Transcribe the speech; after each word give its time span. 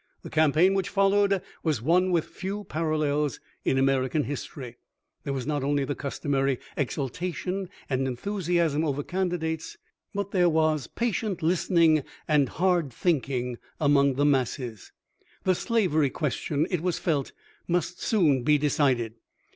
The 0.23 0.31
campaign 0.31 0.73
which 0.73 0.89
followed 0.89 1.43
was 1.61 1.79
one 1.79 2.09
with 2.09 2.25
few 2.25 2.63
parallels 2.63 3.39
in 3.63 3.77
American 3.77 4.23
history. 4.23 4.77
There 5.23 5.31
was 5.31 5.45
not 5.45 5.63
only 5.63 5.85
the 5.85 5.93
customary 5.93 6.59
exultation 6.75 7.69
and 7.87 8.07
enthu 8.07 8.41
siasm 8.41 8.83
oVer 8.83 9.03
candidates, 9.07 9.77
but 10.15 10.31
there 10.31 10.49
was 10.49 10.87
patient 10.87 11.43
listening 11.43 12.03
and 12.27 12.49
hard 12.49 12.91
thinking 12.91 13.59
among 13.79 14.15
the 14.15 14.25
masses. 14.25 14.91
The 15.43 15.53
slavery 15.53 16.09
question, 16.09 16.65
it 16.71 16.81
was 16.81 16.97
felt, 16.97 17.31
must 17.67 18.01
soon 18.01 18.41
be 18.41 18.57
decided. 18.57 19.13